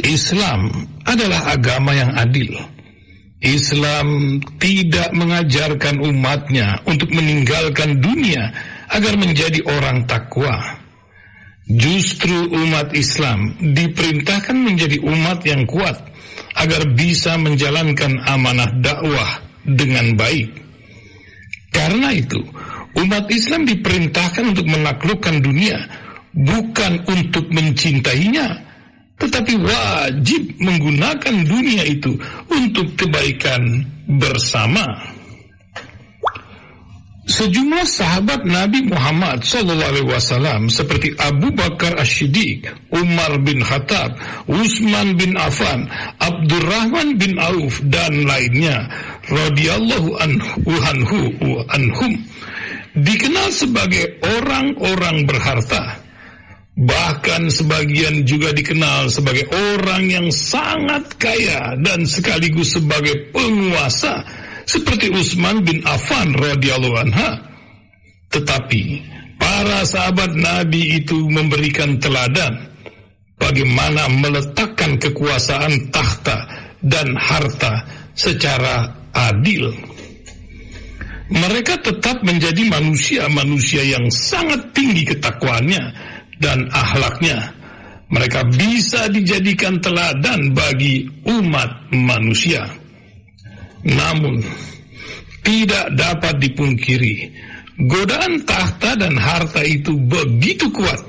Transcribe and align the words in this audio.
Islam 0.03 0.67
adalah 1.07 1.55
agama 1.55 1.95
yang 1.95 2.11
adil 2.19 2.51
Islam 3.37 4.41
tidak 4.57 5.13
mengajarkan 5.13 6.01
umatnya 6.01 6.81
untuk 6.89 7.13
meninggalkan 7.13 8.01
dunia 8.01 8.49
agar 8.89 9.13
menjadi 9.13 9.61
orang 9.69 10.09
takwa. 10.09 10.57
Justru 11.67 12.49
umat 12.49 12.95
Islam 12.97 13.53
diperintahkan 13.61 14.55
menjadi 14.57 14.97
umat 15.03 15.43
yang 15.45 15.67
kuat 15.69 15.99
agar 16.57 16.81
bisa 16.95 17.37
menjalankan 17.37 18.17
amanah 18.25 18.71
dakwah 18.81 19.46
dengan 19.67 20.15
baik. 20.15 20.49
Karena 21.75 22.15
itu, 22.15 22.39
umat 22.97 23.27
Islam 23.29 23.67
diperintahkan 23.67 24.55
untuk 24.55 24.65
menaklukkan 24.65 25.43
dunia, 25.43 25.77
bukan 26.33 27.03
untuk 27.05 27.45
mencintainya, 27.53 28.63
tetapi 29.19 29.53
wajib 29.61 30.41
menggunakan 30.57 31.35
dunia 31.45 31.83
itu 31.85 32.17
untuk 32.49 32.97
kebaikan 32.97 33.85
bersama. 34.17 35.17
Sejumlah 37.27 37.83
sahabat 37.83 38.47
Nabi 38.47 38.87
Muhammad 38.87 39.43
SAW 39.43 40.71
seperti 40.71 41.11
Abu 41.19 41.51
Bakar 41.51 41.99
Ash-Shiddiq, 41.99 42.71
Umar 42.95 43.43
bin 43.43 43.59
Khattab, 43.59 44.15
Utsman 44.47 45.19
bin 45.19 45.35
Affan, 45.35 45.91
Abdurrahman 46.23 47.19
bin 47.19 47.35
Auf 47.35 47.83
dan 47.83 48.23
lainnya 48.23 48.87
radhiyallahu 49.27 50.09
anhu 50.19 51.51
anhum 51.71 52.13
dikenal 52.97 53.49
sebagai 53.53 54.17
orang-orang 54.23 55.27
berharta 55.27 56.07
Bahkan 56.77 57.49
sebagian 57.49 58.21
juga 58.21 58.53
dikenal 58.53 59.09
sebagai 59.09 59.49
orang 59.49 60.13
yang 60.13 60.29
sangat 60.29 61.09
kaya 61.17 61.73
dan 61.81 62.05
sekaligus 62.05 62.77
sebagai 62.77 63.33
penguasa 63.33 64.21
seperti 64.69 65.09
Utsman 65.09 65.65
bin 65.65 65.81
Affan 65.89 66.37
radhiyallahu 66.37 67.01
anha. 67.01 67.41
Tetapi 68.29 68.81
para 69.41 69.89
sahabat 69.89 70.37
Nabi 70.37 71.01
itu 71.01 71.17
memberikan 71.25 71.97
teladan 71.97 72.69
bagaimana 73.41 74.05
meletakkan 74.13 75.01
kekuasaan 75.01 75.89
tahta 75.89 76.45
dan 76.85 77.17
harta 77.17 77.89
secara 78.13 78.96
adil. 79.17 79.73
Mereka 81.27 81.83
tetap 81.83 82.23
menjadi 82.23 82.71
manusia-manusia 82.71 83.83
yang 83.83 84.07
sangat 84.07 84.71
tinggi 84.71 85.03
ketakwaannya 85.03 85.83
dan 86.39 86.71
ahlaknya. 86.71 87.51
Mereka 88.07 88.55
bisa 88.55 89.11
dijadikan 89.11 89.83
teladan 89.83 90.55
bagi 90.55 91.03
umat 91.27 91.91
manusia. 91.91 92.63
Namun, 93.83 94.39
tidak 95.43 95.91
dapat 95.99 96.39
dipungkiri, 96.39 97.27
godaan 97.87 98.47
tahta 98.47 98.95
dan 98.95 99.19
harta 99.19 99.59
itu 99.67 99.99
begitu 99.99 100.71
kuat. 100.71 101.03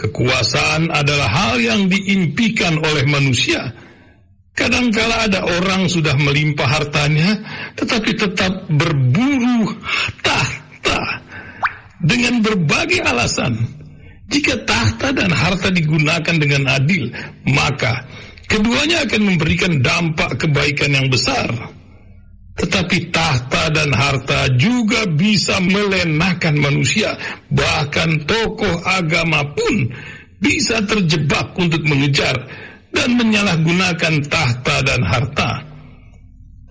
Kekuasaan 0.00 0.88
adalah 0.88 1.28
hal 1.28 1.60
yang 1.60 1.86
diimpikan 1.92 2.80
oleh 2.80 3.04
manusia. 3.04 3.83
Kadangkala 4.54 5.26
ada 5.26 5.42
orang 5.42 5.90
sudah 5.90 6.14
melimpah 6.14 6.66
hartanya, 6.78 7.42
tetapi 7.74 8.14
tetap 8.14 8.70
berburu 8.70 9.74
tahta 10.22 11.18
dengan 11.98 12.38
berbagai 12.38 13.02
alasan 13.02 13.58
jika 14.30 14.56
tahta 14.64 15.12
dan 15.12 15.28
harta 15.30 15.68
digunakan 15.68 16.36
dengan 16.38 16.64
adil, 16.70 17.12
maka 17.44 18.08
keduanya 18.48 19.04
akan 19.04 19.22
memberikan 19.34 19.78
dampak 19.84 20.40
kebaikan 20.40 20.96
yang 20.96 21.06
besar. 21.12 21.46
Tetapi 22.54 23.10
tahta 23.10 23.66
dan 23.74 23.90
harta 23.90 24.46
juga 24.54 25.10
bisa 25.10 25.58
melenakan 25.58 26.54
manusia, 26.62 27.18
bahkan 27.50 28.22
tokoh 28.22 28.78
agama 28.86 29.42
pun 29.52 29.90
bisa 30.38 30.78
terjebak 30.86 31.50
untuk 31.58 31.82
mengejar 31.82 32.34
dan 32.94 33.18
menyalahgunakan 33.18 34.14
tahta 34.30 34.76
dan 34.86 35.00
harta. 35.02 35.50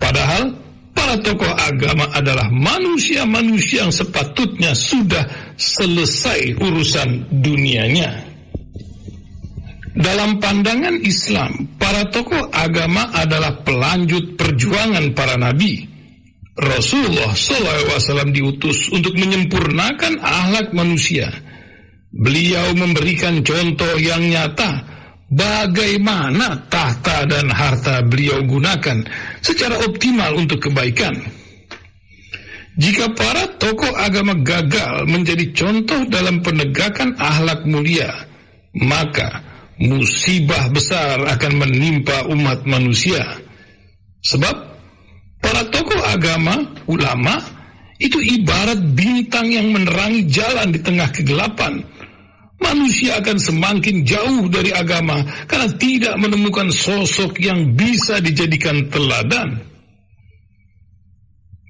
Padahal 0.00 0.50
para 0.96 1.20
tokoh 1.20 1.52
agama 1.52 2.08
adalah 2.16 2.48
manusia-manusia 2.48 3.84
yang 3.86 3.94
sepatutnya 3.94 4.72
sudah 4.72 5.54
selesai 5.60 6.56
urusan 6.58 7.28
dunianya. 7.44 8.24
Dalam 9.94 10.42
pandangan 10.42 10.98
Islam, 11.06 11.70
para 11.78 12.10
tokoh 12.10 12.50
agama 12.50 13.14
adalah 13.14 13.62
pelanjut 13.62 14.34
perjuangan 14.34 15.14
para 15.14 15.38
nabi. 15.38 15.86
Rasulullah 16.54 17.34
SAW 17.34 18.30
diutus 18.30 18.90
untuk 18.90 19.14
menyempurnakan 19.14 20.18
akhlak 20.18 20.74
manusia. 20.74 21.30
Beliau 22.14 22.74
memberikan 22.78 23.42
contoh 23.42 23.98
yang 23.98 24.22
nyata 24.30 24.86
bagaimana 25.30 26.68
tahta 26.68 27.24
dan 27.24 27.48
harta 27.48 28.04
beliau 28.04 28.44
gunakan 28.44 29.04
secara 29.40 29.80
optimal 29.84 30.36
untuk 30.36 30.68
kebaikan. 30.68 31.14
Jika 32.74 33.06
para 33.14 33.46
tokoh 33.54 33.94
agama 33.94 34.34
gagal 34.42 35.06
menjadi 35.06 35.54
contoh 35.54 36.10
dalam 36.10 36.42
penegakan 36.42 37.14
ahlak 37.22 37.62
mulia, 37.62 38.10
maka 38.74 39.46
musibah 39.78 40.66
besar 40.74 41.22
akan 41.22 41.52
menimpa 41.54 42.26
umat 42.34 42.66
manusia. 42.66 43.22
Sebab 44.26 44.56
para 45.38 45.62
tokoh 45.70 46.02
agama, 46.02 46.66
ulama, 46.90 47.38
itu 48.02 48.18
ibarat 48.18 48.82
bintang 48.98 49.46
yang 49.54 49.70
menerangi 49.70 50.26
jalan 50.26 50.74
di 50.74 50.82
tengah 50.82 51.06
kegelapan. 51.14 51.78
Manusia 52.62 53.18
akan 53.18 53.38
semakin 53.38 54.06
jauh 54.06 54.46
dari 54.46 54.70
agama 54.70 55.26
karena 55.50 55.68
tidak 55.74 56.14
menemukan 56.18 56.70
sosok 56.70 57.42
yang 57.42 57.74
bisa 57.74 58.22
dijadikan 58.22 58.86
teladan. 58.88 59.58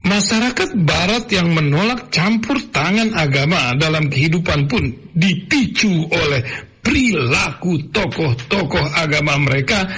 Masyarakat 0.04 0.84
Barat 0.84 1.32
yang 1.32 1.56
menolak 1.56 2.12
campur 2.12 2.60
tangan 2.68 3.16
agama 3.16 3.72
dalam 3.80 4.12
kehidupan 4.12 4.68
pun 4.68 4.92
dipicu 5.16 6.04
oleh 6.12 6.44
perilaku 6.84 7.88
tokoh-tokoh 7.88 8.84
agama 8.92 9.40
mereka 9.40 9.88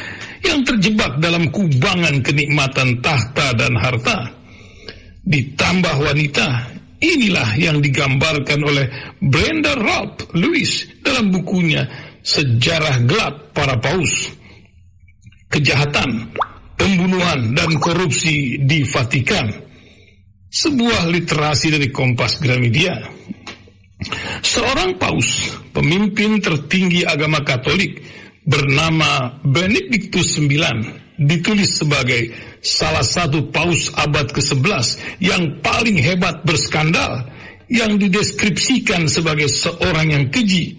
yang 0.46 0.62
terjebak 0.62 1.18
dalam 1.18 1.50
kubangan 1.50 2.22
kenikmatan 2.22 3.02
tahta 3.02 3.50
dan 3.58 3.74
harta. 3.74 4.30
Ditambah 5.26 5.96
wanita, 6.06 6.46
inilah 7.00 7.56
yang 7.60 7.80
digambarkan 7.82 8.60
oleh 8.62 8.86
Brenda 9.20 9.76
Robb 9.76 10.32
Lewis 10.36 10.86
dalam 11.02 11.32
bukunya 11.32 11.86
Sejarah 12.20 13.04
Gelap 13.06 13.54
Para 13.54 13.78
Paus. 13.78 14.32
Kejahatan, 15.46 16.34
pembunuhan, 16.74 17.54
dan 17.54 17.70
korupsi 17.78 18.58
di 18.66 18.82
Vatikan 18.82 19.66
sebuah 20.50 21.06
literasi 21.12 21.68
dari 21.74 21.88
Kompas 21.92 22.40
Gramedia. 22.40 22.96
Seorang 24.44 25.00
paus, 25.00 25.52
pemimpin 25.72 26.40
tertinggi 26.40 27.04
agama 27.04 27.40
Katolik 27.40 28.00
bernama 28.44 29.40
Benedictus 29.42 30.36
IX 30.36 30.84
ditulis 31.16 31.80
sebagai 31.80 32.32
salah 32.66 33.06
satu 33.06 33.54
paus 33.54 33.94
abad 33.94 34.26
ke-11 34.34 35.22
yang 35.22 35.62
paling 35.62 35.94
hebat 36.02 36.42
berskandal 36.42 37.30
yang 37.70 37.98
dideskripsikan 37.98 39.06
sebagai 39.06 39.46
seorang 39.46 40.10
yang 40.14 40.24
keji, 40.30 40.78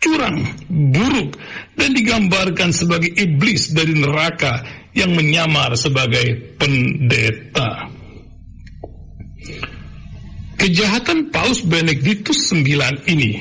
curang, 0.00 0.44
buruk 0.68 1.36
dan 1.76 1.92
digambarkan 1.92 2.72
sebagai 2.72 3.12
iblis 3.12 3.72
dari 3.72 3.92
neraka 3.96 4.64
yang 4.96 5.12
menyamar 5.12 5.76
sebagai 5.76 6.56
pendeta. 6.56 7.92
Kejahatan 10.56 11.28
Paus 11.28 11.60
Benediktus 11.60 12.48
IX 12.48 12.96
ini 13.12 13.36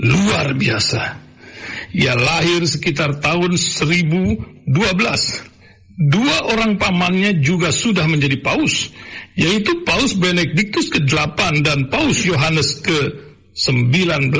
luar 0.00 0.56
biasa. 0.56 1.28
Ia 1.92 2.16
lahir 2.16 2.64
sekitar 2.64 3.20
tahun 3.20 3.56
1012. 3.56 4.64
Dua 5.98 6.54
orang 6.54 6.78
pamannya 6.78 7.42
juga 7.42 7.74
sudah 7.74 8.06
menjadi 8.06 8.38
paus, 8.38 8.94
yaitu 9.34 9.82
Paus 9.82 10.14
Benediktus 10.14 10.94
ke-8 10.94 11.66
dan 11.66 11.90
Paus 11.90 12.22
Yohanes 12.22 12.78
ke-19. 12.86 14.30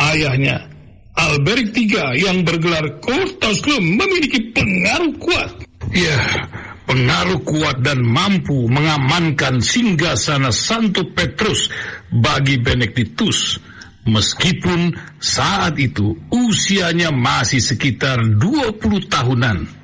Ayahnya, 0.00 0.64
Alberic 1.12 1.76
III 1.76 2.16
yang 2.16 2.40
bergelar 2.40 3.04
Cortaus 3.04 3.60
memiliki 3.68 4.48
pengaruh 4.56 5.12
kuat. 5.20 5.50
Ya, 5.92 6.48
pengaruh 6.88 7.44
kuat 7.44 7.84
dan 7.84 8.00
mampu 8.00 8.64
mengamankan 8.72 9.60
singgah 9.60 10.16
sana 10.16 10.48
Santo 10.48 11.04
Petrus 11.12 11.68
bagi 12.08 12.56
Benediktus. 12.64 13.60
Meskipun 14.08 14.96
saat 15.20 15.76
itu 15.76 16.16
usianya 16.32 17.12
masih 17.12 17.60
sekitar 17.60 18.24
20 18.40 19.04
tahunan. 19.04 19.77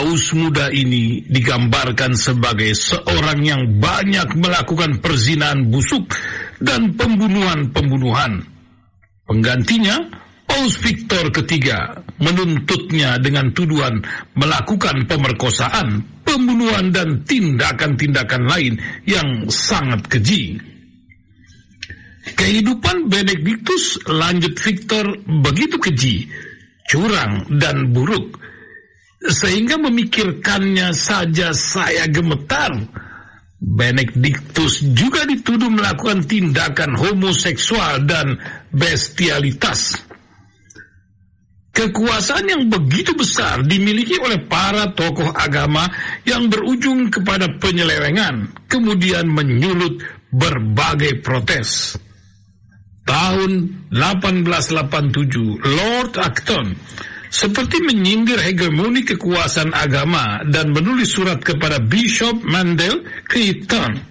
Paus 0.00 0.32
muda 0.32 0.72
ini 0.72 1.28
digambarkan 1.28 2.16
sebagai 2.16 2.72
seorang 2.72 3.44
yang 3.44 3.68
banyak 3.84 4.32
melakukan 4.32 4.96
perzinahan 4.96 5.68
busuk 5.68 6.16
dan 6.56 6.96
pembunuhan-pembunuhan. 6.96 8.40
Penggantinya, 9.28 10.00
Paus 10.48 10.80
Victor 10.80 11.28
ketiga 11.28 12.00
menuntutnya 12.16 13.20
dengan 13.20 13.52
tuduhan 13.52 14.00
melakukan 14.40 15.04
pemerkosaan, 15.04 16.00
pembunuhan 16.24 16.96
dan 16.96 17.20
tindakan-tindakan 17.28 18.48
lain 18.48 18.80
yang 19.04 19.52
sangat 19.52 20.00
keji. 20.08 20.56
Kehidupan 22.40 23.04
Benediktus 23.04 24.00
lanjut 24.08 24.56
Victor 24.64 25.12
begitu 25.44 25.76
keji, 25.76 26.24
curang 26.88 27.52
dan 27.60 27.92
buruk, 27.92 28.40
sehingga 29.20 29.76
memikirkannya 29.76 30.96
saja 30.96 31.52
saya 31.52 32.08
gemetar. 32.08 32.72
Benediktus 33.60 34.80
juga 34.96 35.28
dituduh 35.28 35.68
melakukan 35.68 36.24
tindakan 36.24 36.96
homoseksual 36.96 38.08
dan 38.08 38.40
bestialitas. 38.72 40.00
Kekuasaan 41.70 42.48
yang 42.48 42.62
begitu 42.72 43.12
besar 43.12 43.60
dimiliki 43.62 44.16
oleh 44.16 44.40
para 44.48 44.90
tokoh 44.96 45.28
agama 45.36 45.86
yang 46.24 46.48
berujung 46.48 47.12
kepada 47.12 47.52
penyelewengan, 47.60 48.48
kemudian 48.64 49.28
menyulut 49.28 50.02
berbagai 50.32 51.20
protes. 51.20 52.00
Tahun 53.04 53.50
1887, 53.92 55.60
Lord 55.60 56.12
Acton 56.16 56.66
seperti 57.30 57.78
menyindir 57.86 58.42
hegemoni 58.42 59.06
kekuasaan 59.06 59.70
agama 59.70 60.42
dan 60.50 60.74
menulis 60.74 61.14
surat 61.14 61.38
kepada 61.38 61.78
Bishop 61.78 62.42
Mandel 62.42 63.06
Creighton 63.24 64.10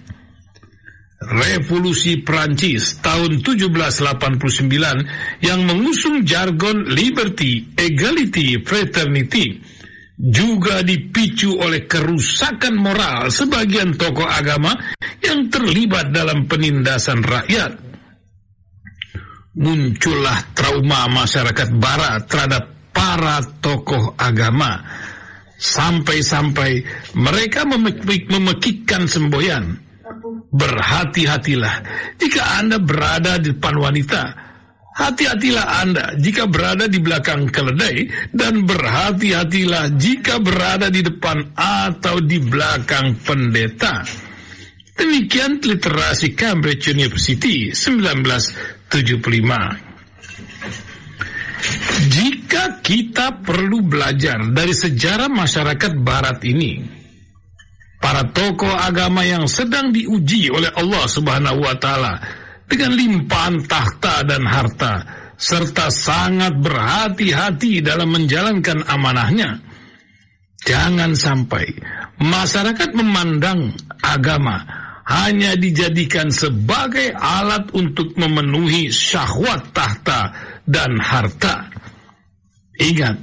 Revolusi 1.19 2.23
Prancis 2.23 2.95
tahun 3.03 3.43
1789 3.43 5.43
yang 5.43 5.67
mengusung 5.67 6.23
jargon 6.23 6.87
liberty, 6.87 7.75
equality, 7.75 8.63
fraternity 8.63 9.59
juga 10.15 10.79
dipicu 10.79 11.59
oleh 11.59 11.83
kerusakan 11.83 12.79
moral 12.79 13.27
sebagian 13.35 13.99
tokoh 13.99 14.27
agama 14.27 14.71
yang 15.19 15.51
terlibat 15.51 16.15
dalam 16.15 16.47
penindasan 16.47 17.19
rakyat. 17.19 17.75
Muncullah 19.59 20.55
trauma 20.55 21.11
masyarakat 21.11 21.67
barat 21.75 22.23
terhadap 22.31 22.78
para 22.93 23.41
tokoh 23.61 24.17
agama 24.17 24.81
sampai-sampai 25.59 26.81
mereka 27.19 27.67
memekikkan 27.67 29.05
semboyan 29.05 29.77
berhati-hatilah 30.49 31.75
jika 32.17 32.41
Anda 32.63 32.81
berada 32.81 33.37
di 33.37 33.53
depan 33.53 33.75
wanita. 33.77 34.49
Hati-hatilah 34.99 35.65
Anda 35.79 36.11
jika 36.19 36.43
berada 36.43 36.91
di 36.91 36.99
belakang 36.99 37.47
keledai 37.47 38.11
dan 38.35 38.67
berhati-hatilah 38.67 39.95
jika 39.95 40.43
berada 40.43 40.91
di 40.91 40.99
depan 40.99 41.55
atau 41.55 42.19
di 42.19 42.35
belakang 42.35 43.15
pendeta. 43.23 44.03
Demikian 44.99 45.63
literasi 45.63 46.35
Cambridge 46.35 46.91
University 46.91 47.71
1975. 47.71 49.87
Jika 52.59 52.83
kita 52.83 53.27
perlu 53.39 53.87
belajar 53.87 54.51
dari 54.51 54.75
sejarah 54.75 55.31
masyarakat 55.31 55.95
barat 56.03 56.43
ini, 56.43 56.83
para 58.03 58.27
tokoh 58.35 58.75
agama 58.75 59.23
yang 59.23 59.47
sedang 59.47 59.95
diuji 59.95 60.51
oleh 60.51 60.67
Allah 60.75 61.07
Subhanahu 61.07 61.63
wa 61.63 61.79
taala 61.79 62.19
dengan 62.67 62.99
limpahan 62.99 63.63
tahta 63.63 64.27
dan 64.27 64.43
harta 64.43 64.93
serta 65.39 65.87
sangat 65.87 66.59
berhati-hati 66.59 67.79
dalam 67.79 68.11
menjalankan 68.11 68.83
amanahnya. 68.91 69.63
Jangan 70.67 71.15
sampai 71.15 71.63
masyarakat 72.19 72.91
memandang 72.91 73.71
agama 74.03 74.67
hanya 75.07 75.55
dijadikan 75.55 76.27
sebagai 76.27 77.15
alat 77.15 77.71
untuk 77.71 78.19
memenuhi 78.19 78.91
syahwat 78.91 79.71
tahta 79.71 80.35
dan 80.67 80.99
harta. 80.99 81.68
Ingat, 82.79 83.17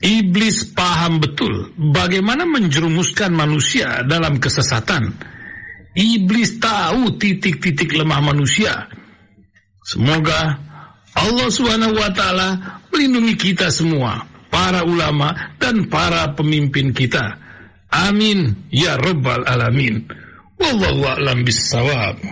Iblis 0.00 0.72
paham 0.72 1.20
betul 1.20 1.76
bagaimana 1.76 2.48
menjerumuskan 2.48 3.36
manusia 3.36 4.00
dalam 4.08 4.40
kesesatan. 4.40 5.12
Iblis 5.92 6.56
tahu 6.56 7.20
titik-titik 7.20 7.92
lemah 7.92 8.24
manusia. 8.24 8.88
Semoga 9.84 10.56
Allah 11.12 11.48
Subhanahu 11.52 12.00
wa 12.00 12.08
taala 12.16 12.48
melindungi 12.88 13.36
kita 13.36 13.68
semua, 13.68 14.24
para 14.48 14.86
ulama 14.88 15.56
dan 15.60 15.84
para 15.92 16.32
pemimpin 16.32 16.96
kita. 16.96 17.36
Amin 17.90 18.70
ya 18.70 18.94
rabbal 18.96 19.44
alamin. 19.44 20.06
Wallahu 20.56 21.02
a'lam 21.10 21.42
bissawab. 21.42 22.22